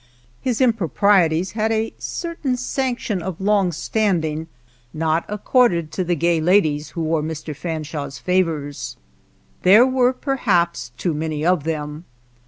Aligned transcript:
His 0.41 0.61
improprieties 0.61 1.51
had 1.51 1.71
a 1.71 1.93
cer 1.99 2.33
tain 2.33 2.57
sanction 2.57 3.21
of 3.21 3.39
long 3.39 3.71
standing 3.71 4.47
not 4.95 5.25
accorded 5.27 5.91
to 5.91 6.03
the 6.03 6.15
gay 6.15 6.41
ladies 6.41 6.89
who 6.97 7.03
wore 7.03 7.21
Mr, 7.21 7.55
Fanshawe's 7.55 8.17
favors. 8.17 8.97
There 9.61 9.85
were 9.85 10.11
perhaps 10.11 10.89
too 10.97 11.13
many 11.13 11.45
of 11.45 11.65
them. 11.65 12.05